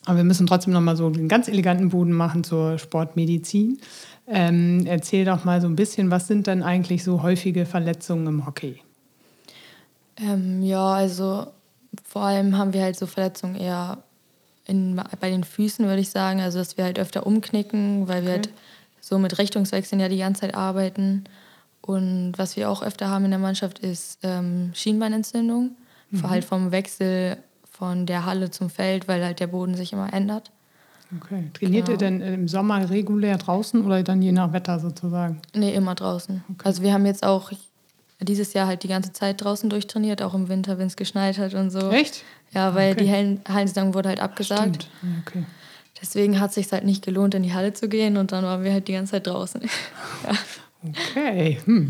Aber 0.06 0.18
wir 0.18 0.24
müssen 0.24 0.46
trotzdem 0.46 0.72
noch 0.72 0.80
mal 0.80 0.96
so 0.96 1.06
einen 1.06 1.28
ganz 1.28 1.48
eleganten 1.48 1.90
Boden 1.90 2.12
machen 2.12 2.42
zur 2.42 2.78
Sportmedizin. 2.78 3.78
Ähm, 4.26 4.84
erzähl 4.86 5.24
doch 5.24 5.44
mal 5.44 5.60
so 5.60 5.68
ein 5.68 5.76
bisschen, 5.76 6.10
was 6.10 6.26
sind 6.26 6.46
denn 6.46 6.62
eigentlich 6.62 7.04
so 7.04 7.22
häufige 7.22 7.66
Verletzungen 7.66 8.26
im 8.26 8.46
Hockey? 8.46 8.80
Ähm, 10.16 10.62
ja, 10.62 10.92
also 10.92 11.46
vor 12.04 12.22
allem 12.22 12.56
haben 12.58 12.72
wir 12.72 12.82
halt 12.82 12.96
so 12.96 13.06
Verletzungen 13.06 13.54
eher 13.54 13.98
in, 14.66 15.00
bei 15.20 15.30
den 15.30 15.44
Füßen, 15.44 15.86
würde 15.86 16.00
ich 16.00 16.10
sagen. 16.10 16.40
Also, 16.40 16.58
dass 16.58 16.76
wir 16.76 16.84
halt 16.84 16.98
öfter 16.98 17.26
umknicken, 17.26 18.08
weil 18.08 18.24
wir 18.24 18.32
halt 18.32 18.50
so 19.00 19.18
mit 19.18 19.38
Richtungswechseln 19.38 20.00
ja 20.00 20.08
die 20.08 20.18
ganze 20.18 20.42
Zeit 20.42 20.54
arbeiten. 20.54 21.24
Und 21.88 22.34
was 22.36 22.54
wir 22.58 22.68
auch 22.68 22.82
öfter 22.82 23.08
haben 23.08 23.24
in 23.24 23.30
der 23.30 23.40
Mannschaft 23.40 23.78
ist 23.78 24.18
ähm, 24.22 24.72
Schienbeinentzündung. 24.74 25.70
Mhm. 26.10 26.28
Halt 26.28 26.44
vom 26.44 26.70
Wechsel 26.70 27.38
von 27.64 28.04
der 28.04 28.26
Halle 28.26 28.50
zum 28.50 28.68
Feld, 28.68 29.08
weil 29.08 29.24
halt 29.24 29.40
der 29.40 29.46
Boden 29.46 29.74
sich 29.74 29.94
immer 29.94 30.12
ändert. 30.12 30.50
Okay. 31.16 31.50
Trainiert 31.54 31.86
genau. 31.86 31.94
ihr 31.94 31.96
denn 31.96 32.20
im 32.20 32.46
Sommer 32.46 32.90
regulär 32.90 33.38
draußen 33.38 33.86
oder 33.86 34.02
dann 34.02 34.20
je 34.20 34.32
nach 34.32 34.52
Wetter 34.52 34.78
sozusagen? 34.78 35.40
Nee, 35.54 35.72
immer 35.74 35.94
draußen. 35.94 36.44
Okay. 36.52 36.68
Also 36.68 36.82
wir 36.82 36.92
haben 36.92 37.06
jetzt 37.06 37.24
auch 37.24 37.52
dieses 38.20 38.52
Jahr 38.52 38.66
halt 38.66 38.82
die 38.82 38.88
ganze 38.88 39.14
Zeit 39.14 39.42
draußen 39.42 39.70
durchtrainiert, 39.70 40.20
auch 40.20 40.34
im 40.34 40.50
Winter, 40.50 40.76
wenn 40.76 40.88
es 40.88 40.96
geschneit 40.96 41.38
hat 41.38 41.54
und 41.54 41.70
so. 41.70 41.88
Echt? 41.88 42.22
Ja, 42.52 42.74
weil 42.74 42.92
okay. 42.92 43.04
die 43.04 43.10
Hallensaison 43.50 43.94
wurde 43.94 44.10
halt 44.10 44.20
abgesagt. 44.20 44.88
Stimmt. 45.00 45.22
Okay. 45.26 45.46
Deswegen 46.02 46.38
hat 46.38 46.50
es 46.50 46.56
sich 46.56 46.70
halt 46.70 46.84
nicht 46.84 47.02
gelohnt, 47.02 47.34
in 47.34 47.44
die 47.44 47.54
Halle 47.54 47.72
zu 47.72 47.88
gehen 47.88 48.18
und 48.18 48.30
dann 48.32 48.44
waren 48.44 48.62
wir 48.62 48.74
halt 48.74 48.88
die 48.88 48.92
ganze 48.92 49.12
Zeit 49.12 49.26
draußen. 49.26 49.62
ja. 50.24 50.34
Okay, 50.80 51.58
hm. 51.64 51.88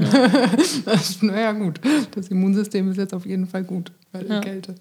naja 1.20 1.52
gut, 1.52 1.78
das 2.14 2.28
Immunsystem 2.28 2.90
ist 2.90 2.96
jetzt 2.96 3.12
auf 3.12 3.26
jeden 3.26 3.46
Fall 3.46 3.62
gut 3.64 3.92
bei 4.12 4.22
der 4.22 4.36
ja. 4.36 4.40
Kälte. 4.40 4.74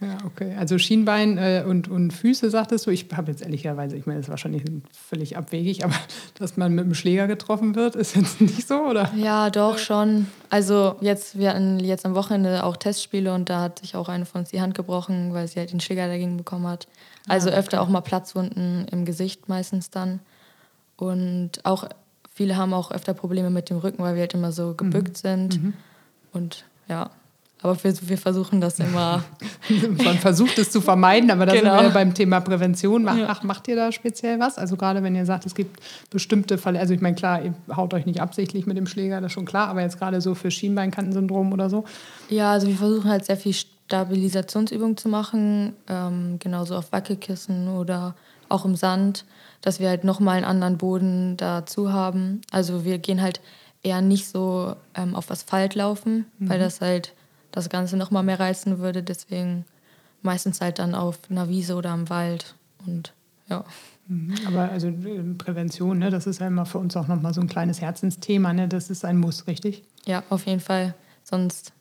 Ja, 0.00 0.18
okay. 0.26 0.54
Also 0.58 0.76
Schienbein 0.76 1.38
äh, 1.38 1.64
und, 1.66 1.88
und 1.88 2.12
Füße, 2.12 2.50
sagtest 2.50 2.86
du. 2.86 2.90
Ich 2.90 3.06
habe 3.16 3.30
jetzt 3.30 3.42
ehrlicherweise, 3.42 3.96
ich 3.96 4.04
meine, 4.04 4.18
das 4.18 4.26
ist 4.26 4.30
wahrscheinlich 4.30 4.64
völlig 4.92 5.38
abwegig, 5.38 5.82
aber 5.82 5.94
dass 6.34 6.58
man 6.58 6.74
mit 6.74 6.84
dem 6.84 6.94
Schläger 6.94 7.26
getroffen 7.26 7.74
wird, 7.74 7.96
ist 7.96 8.16
jetzt 8.16 8.42
nicht 8.42 8.68
so, 8.68 8.80
oder? 8.80 9.10
Ja, 9.16 9.48
doch 9.48 9.78
schon. 9.78 10.26
Also 10.50 10.96
jetzt, 11.00 11.38
wir 11.38 11.48
hatten 11.48 11.80
jetzt 11.80 12.04
am 12.04 12.14
Wochenende 12.14 12.64
auch 12.64 12.76
Testspiele 12.76 13.32
und 13.32 13.48
da 13.48 13.62
hat 13.62 13.78
sich 13.78 13.96
auch 13.96 14.10
eine 14.10 14.26
von 14.26 14.42
uns 14.42 14.50
die 14.50 14.60
Hand 14.60 14.74
gebrochen, 14.74 15.32
weil 15.32 15.48
sie 15.48 15.58
halt 15.58 15.72
den 15.72 15.80
Schläger 15.80 16.06
dagegen 16.06 16.36
bekommen 16.36 16.66
hat. 16.66 16.86
Also 17.28 17.48
ah, 17.48 17.52
okay. 17.52 17.60
öfter 17.60 17.80
auch 17.80 17.88
mal 17.88 18.02
Platzwunden 18.02 18.86
im 18.90 19.06
Gesicht 19.06 19.48
meistens 19.48 19.88
dann. 19.88 20.20
Und 20.96 21.64
auch 21.64 21.88
viele 22.34 22.56
haben 22.56 22.74
auch 22.74 22.90
öfter 22.90 23.14
Probleme 23.14 23.50
mit 23.50 23.70
dem 23.70 23.78
Rücken, 23.78 24.02
weil 24.02 24.14
wir 24.14 24.20
halt 24.22 24.34
immer 24.34 24.52
so 24.52 24.74
gebückt 24.74 25.24
mhm. 25.24 25.28
sind. 25.28 25.62
Mhm. 25.62 25.72
Und 26.32 26.64
ja, 26.88 27.10
aber 27.64 27.82
wir, 27.82 27.94
wir 28.08 28.18
versuchen 28.18 28.60
das 28.60 28.78
immer. 28.78 29.24
Man 30.04 30.18
versucht 30.18 30.58
es 30.58 30.70
zu 30.70 30.82
vermeiden, 30.82 31.30
aber 31.30 31.46
da 31.46 31.54
genau. 31.54 31.76
sind 31.78 31.86
wir 31.86 31.94
beim 31.94 32.12
Thema 32.12 32.40
Prävention. 32.40 33.04
Macht, 33.04 33.18
ja. 33.18 33.38
macht 33.42 33.68
ihr 33.68 33.76
da 33.76 33.90
speziell 33.90 34.38
was? 34.38 34.58
Also 34.58 34.76
gerade 34.76 35.02
wenn 35.02 35.16
ihr 35.16 35.24
sagt, 35.24 35.46
es 35.46 35.54
gibt 35.54 35.80
bestimmte 36.10 36.58
Fälle, 36.58 36.78
also 36.78 36.92
ich 36.92 37.00
meine, 37.00 37.16
klar, 37.16 37.42
ihr 37.42 37.54
haut 37.74 37.94
euch 37.94 38.04
nicht 38.04 38.20
absichtlich 38.20 38.66
mit 38.66 38.76
dem 38.76 38.86
Schläger, 38.86 39.18
das 39.22 39.28
ist 39.28 39.32
schon 39.32 39.46
klar, 39.46 39.68
aber 39.68 39.80
jetzt 39.80 39.98
gerade 39.98 40.20
so 40.20 40.34
für 40.34 40.50
Schienbeinkantensyndrom 40.50 41.54
oder 41.54 41.70
so? 41.70 41.84
Ja, 42.28 42.52
also 42.52 42.66
wir 42.66 42.76
versuchen 42.76 43.08
halt 43.08 43.24
sehr 43.24 43.38
viel 43.38 43.54
Stabilisationsübungen 43.54 44.98
zu 44.98 45.08
machen, 45.08 45.72
ähm, 45.88 46.36
genauso 46.40 46.76
auf 46.76 46.92
Wackelkissen 46.92 47.68
oder 47.68 48.14
auch 48.48 48.64
im 48.64 48.76
Sand, 48.76 49.24
dass 49.60 49.80
wir 49.80 49.88
halt 49.88 50.04
nochmal 50.04 50.36
einen 50.36 50.44
anderen 50.44 50.78
Boden 50.78 51.36
dazu 51.36 51.92
haben. 51.92 52.42
Also 52.50 52.84
wir 52.84 52.98
gehen 52.98 53.22
halt 53.22 53.40
eher 53.82 54.00
nicht 54.00 54.28
so 54.28 54.76
ähm, 54.94 55.14
auf 55.14 55.30
Asphalt 55.30 55.74
laufen, 55.74 56.26
mhm. 56.38 56.48
weil 56.48 56.58
das 56.58 56.80
halt 56.80 57.14
das 57.52 57.68
Ganze 57.68 57.96
noch 57.96 58.10
mal 58.10 58.22
mehr 58.22 58.40
reizen 58.40 58.78
würde. 58.78 59.02
Deswegen 59.02 59.64
meistens 60.22 60.60
halt 60.60 60.78
dann 60.78 60.94
auf 60.94 61.18
einer 61.30 61.48
Wiese 61.48 61.76
oder 61.76 61.94
im 61.94 62.08
Wald. 62.10 62.54
Und 62.86 63.12
ja. 63.48 63.64
Mhm. 64.08 64.34
Aber 64.46 64.70
also 64.70 64.88
äh, 64.88 65.22
Prävention, 65.38 65.98
ne, 65.98 66.10
das 66.10 66.26
ist 66.26 66.40
ja 66.40 66.46
immer 66.46 66.66
für 66.66 66.78
uns 66.78 66.96
auch 66.96 67.08
noch 67.08 67.20
mal 67.20 67.32
so 67.32 67.40
ein 67.40 67.48
kleines 67.48 67.80
Herzensthema. 67.80 68.52
Ne? 68.52 68.68
Das 68.68 68.90
ist 68.90 69.04
ein 69.04 69.18
Muss, 69.18 69.46
richtig? 69.46 69.84
Ja, 70.06 70.22
auf 70.30 70.46
jeden 70.46 70.60
Fall. 70.60 70.94
Sonst 71.22 71.72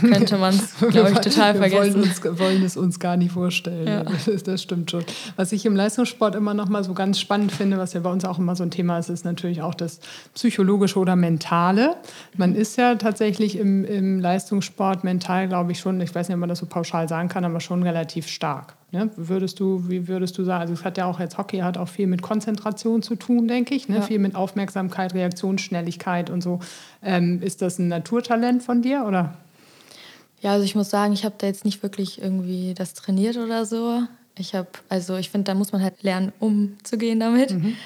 könnte 0.00 0.38
man 0.38 0.54
es, 0.54 0.76
glaube 0.90 1.12
ich, 1.12 1.18
total 1.18 1.54
wir 1.54 1.60
vergessen. 1.60 1.94
Wollen, 1.94 2.08
uns, 2.08 2.38
wollen 2.38 2.62
es 2.62 2.76
uns 2.76 2.98
gar 2.98 3.16
nicht 3.16 3.32
vorstellen. 3.32 3.86
Ja. 3.86 4.04
Das, 4.04 4.42
das, 4.42 4.62
stimmt 4.62 4.90
schon. 4.90 5.04
Was 5.36 5.52
ich 5.52 5.64
im 5.66 5.76
Leistungssport 5.76 6.34
immer 6.34 6.54
noch 6.54 6.68
mal 6.68 6.82
so 6.82 6.94
ganz 6.94 7.20
spannend 7.20 7.52
finde, 7.52 7.78
was 7.78 7.92
ja 7.92 8.00
bei 8.00 8.10
uns 8.10 8.24
auch 8.24 8.38
immer 8.38 8.56
so 8.56 8.64
ein 8.64 8.70
Thema 8.70 8.98
ist, 8.98 9.08
ist 9.08 9.24
natürlich 9.24 9.62
auch 9.62 9.74
das 9.74 10.00
psychologische 10.34 10.98
oder 10.98 11.16
mentale. 11.16 11.96
Man 12.36 12.54
ist 12.54 12.76
ja 12.76 12.96
tatsächlich 12.96 13.56
im, 13.56 13.84
im 13.84 14.20
Leistungssport 14.20 15.04
mental, 15.04 15.48
glaube 15.48 15.72
ich, 15.72 15.78
schon, 15.78 16.00
ich 16.00 16.14
weiß 16.14 16.28
nicht, 16.28 16.34
ob 16.34 16.40
man 16.40 16.48
das 16.48 16.58
so 16.58 16.66
pauschal 16.66 17.08
sagen 17.08 17.28
kann, 17.28 17.44
aber 17.44 17.60
schon 17.60 17.82
relativ 17.82 18.26
stark. 18.26 18.74
Ne? 18.90 19.10
Würdest 19.16 19.60
du, 19.60 19.84
wie 19.88 20.08
würdest 20.08 20.38
du 20.38 20.44
sagen, 20.44 20.62
also 20.62 20.72
es 20.72 20.82
hat 20.82 20.96
ja 20.96 21.04
auch 21.04 21.20
jetzt 21.20 21.36
Hockey 21.36 21.58
hat 21.58 21.76
auch 21.76 21.88
viel 21.88 22.06
mit 22.06 22.22
Konzentration 22.22 23.02
zu 23.02 23.16
tun, 23.16 23.46
denke 23.46 23.74
ich, 23.74 23.88
ne? 23.88 23.96
Ja. 23.96 24.02
viel 24.02 24.18
mit 24.18 24.34
Aufmerksamkeit, 24.34 25.12
Reaktionsschnelligkeit 25.12 26.30
und 26.30 26.42
so. 26.42 26.60
Ähm, 27.02 27.42
ist 27.42 27.60
das 27.60 27.78
ein 27.78 27.88
Naturtalent 27.88 28.62
von 28.62 28.80
dir 28.80 29.04
oder? 29.06 29.34
Ja, 30.40 30.52
also 30.52 30.64
ich 30.64 30.74
muss 30.74 30.90
sagen, 30.90 31.12
ich 31.12 31.24
habe 31.24 31.34
da 31.38 31.46
jetzt 31.46 31.64
nicht 31.64 31.82
wirklich 31.82 32.22
irgendwie 32.22 32.74
das 32.74 32.94
trainiert 32.94 33.36
oder 33.36 33.66
so. 33.66 34.02
Ich 34.36 34.54
habe, 34.54 34.68
also 34.88 35.16
ich 35.16 35.30
finde, 35.30 35.44
da 35.44 35.54
muss 35.54 35.72
man 35.72 35.82
halt 35.82 36.02
lernen, 36.02 36.32
umzugehen 36.38 37.18
damit. 37.18 37.52
Mhm. 37.52 37.76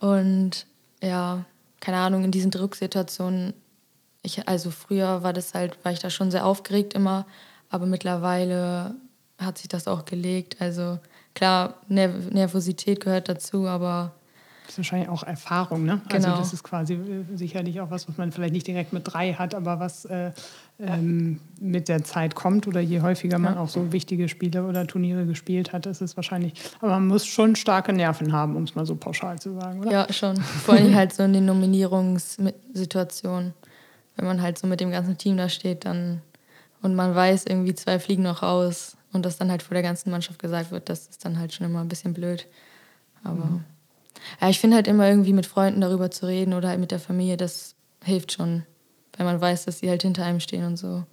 Und 0.00 0.66
ja, 1.02 1.44
keine 1.80 1.98
Ahnung, 1.98 2.24
in 2.24 2.30
diesen 2.30 2.50
Drucksituationen, 2.50 3.52
ich, 4.22 4.48
also 4.48 4.70
früher 4.70 5.22
war 5.22 5.32
das 5.32 5.54
halt, 5.54 5.84
war 5.84 5.92
ich 5.92 6.00
da 6.00 6.10
schon 6.10 6.30
sehr 6.30 6.46
aufgeregt 6.46 6.94
immer, 6.94 7.26
aber 7.68 7.86
mittlerweile 7.86 8.94
hat 9.38 9.58
sich 9.58 9.68
das 9.68 9.88
auch 9.88 10.04
gelegt. 10.04 10.60
Also 10.60 10.98
klar, 11.34 11.74
Nerv 11.88 12.30
Nervosität 12.30 13.00
gehört 13.00 13.28
dazu, 13.28 13.66
aber 13.66 14.14
das 14.68 14.74
ist 14.74 14.78
wahrscheinlich 14.80 15.08
auch 15.08 15.22
Erfahrung, 15.22 15.86
ne? 15.86 15.92
Also 15.92 16.04
genau. 16.08 16.28
Also 16.28 16.42
das 16.42 16.52
ist 16.52 16.62
quasi 16.62 16.92
äh, 16.92 17.24
sicherlich 17.34 17.80
auch 17.80 17.90
was, 17.90 18.06
was 18.06 18.18
man 18.18 18.32
vielleicht 18.32 18.52
nicht 18.52 18.66
direkt 18.66 18.92
mit 18.92 19.10
drei 19.10 19.32
hat, 19.32 19.54
aber 19.54 19.80
was 19.80 20.04
äh, 20.04 20.32
ähm, 20.78 21.40
mit 21.58 21.88
der 21.88 22.04
Zeit 22.04 22.34
kommt 22.34 22.66
oder 22.66 22.80
je 22.80 23.00
häufiger 23.00 23.38
man 23.38 23.54
ja. 23.54 23.60
auch 23.60 23.70
so 23.70 23.92
wichtige 23.92 24.28
Spiele 24.28 24.64
oder 24.64 24.86
Turniere 24.86 25.24
gespielt 25.24 25.72
hat, 25.72 25.86
ist 25.86 26.02
es 26.02 26.16
wahrscheinlich. 26.16 26.52
Aber 26.80 26.92
man 26.92 27.06
muss 27.06 27.24
schon 27.24 27.56
starke 27.56 27.94
Nerven 27.94 28.34
haben, 28.34 28.56
um 28.56 28.64
es 28.64 28.74
mal 28.74 28.84
so 28.84 28.94
pauschal 28.94 29.38
zu 29.38 29.54
sagen, 29.54 29.80
oder? 29.80 29.90
Ja, 29.90 30.12
schon. 30.12 30.36
Vor 30.36 30.74
allem 30.74 30.94
halt 30.94 31.14
so 31.14 31.22
in 31.22 31.32
den 31.32 31.46
Nominierungssituationen. 31.46 33.54
Wenn 34.16 34.26
man 34.26 34.42
halt 34.42 34.58
so 34.58 34.66
mit 34.66 34.80
dem 34.80 34.90
ganzen 34.90 35.16
Team 35.16 35.38
da 35.38 35.48
steht, 35.48 35.86
dann 35.86 36.20
und 36.82 36.94
man 36.94 37.14
weiß, 37.14 37.46
irgendwie 37.46 37.74
zwei 37.74 37.98
fliegen 37.98 38.22
noch 38.22 38.42
raus 38.42 38.98
und 39.12 39.24
das 39.24 39.38
dann 39.38 39.50
halt 39.50 39.62
vor 39.62 39.72
der 39.72 39.82
ganzen 39.82 40.10
Mannschaft 40.10 40.38
gesagt 40.38 40.72
wird, 40.72 40.90
das 40.90 41.06
ist 41.06 41.24
dann 41.24 41.38
halt 41.38 41.54
schon 41.54 41.66
immer 41.66 41.80
ein 41.80 41.88
bisschen 41.88 42.12
blöd. 42.12 42.46
Aber. 43.24 43.46
Mhm. 43.46 43.64
Ja, 44.40 44.48
ich 44.48 44.60
finde 44.60 44.76
halt 44.76 44.88
immer 44.88 45.08
irgendwie 45.08 45.32
mit 45.32 45.46
Freunden 45.46 45.80
darüber 45.80 46.10
zu 46.10 46.26
reden 46.26 46.54
oder 46.54 46.68
halt 46.68 46.80
mit 46.80 46.90
der 46.90 47.00
Familie, 47.00 47.36
das 47.36 47.74
hilft 48.02 48.32
schon, 48.32 48.64
weil 49.16 49.26
man 49.26 49.40
weiß, 49.40 49.64
dass 49.64 49.80
sie 49.80 49.88
halt 49.88 50.02
hinter 50.02 50.24
einem 50.24 50.40
stehen 50.40 50.64
und 50.64 50.76
so. 50.76 51.04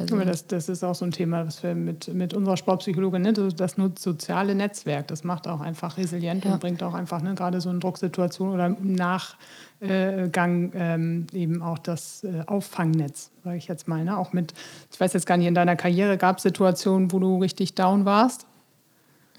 Also 0.00 0.14
Aber 0.14 0.24
das, 0.24 0.46
das 0.46 0.70
ist 0.70 0.82
auch 0.82 0.94
so 0.94 1.04
ein 1.04 1.10
Thema, 1.10 1.46
was 1.46 1.62
wir 1.62 1.74
mit, 1.74 2.08
mit 2.08 2.32
unserer 2.32 2.56
Sportpsychologin, 2.56 3.20
ne, 3.20 3.32
das 3.32 3.76
soziale 3.98 4.54
Netzwerk, 4.54 5.08
das 5.08 5.24
macht 5.24 5.46
auch 5.46 5.60
einfach 5.60 5.98
resilient 5.98 6.44
ja. 6.44 6.54
und 6.54 6.60
bringt 6.60 6.82
auch 6.82 6.94
einfach 6.94 7.20
ne, 7.20 7.34
gerade 7.34 7.60
so 7.60 7.68
in 7.70 7.80
Drucksituationen 7.80 8.54
oder 8.54 8.66
im 8.66 8.94
Nachgang 8.94 10.72
ähm, 10.74 11.26
eben 11.34 11.60
auch 11.60 11.78
das 11.78 12.24
äh, 12.24 12.44
Auffangnetz, 12.46 13.30
sage 13.44 13.58
ich 13.58 13.68
jetzt 13.68 13.88
mal. 13.88 14.02
Ne? 14.04 14.16
Auch 14.16 14.32
mit, 14.32 14.54
ich 14.90 14.98
weiß 14.98 15.12
jetzt 15.12 15.26
gar 15.26 15.36
nicht, 15.36 15.46
in 15.46 15.54
deiner 15.54 15.76
Karriere 15.76 16.16
gab 16.16 16.38
es 16.38 16.44
Situationen, 16.44 17.12
wo 17.12 17.18
du 17.18 17.38
richtig 17.38 17.74
down 17.74 18.06
warst? 18.06 18.46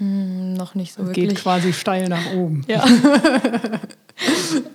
Mm, 0.01 0.53
noch 0.53 0.73
nicht 0.73 0.93
so 0.93 1.03
es 1.03 1.09
wirklich. 1.09 1.29
Geht 1.29 1.37
quasi 1.37 1.73
steil 1.73 2.09
nach 2.09 2.33
oben. 2.33 2.65
Ja. 2.71 2.85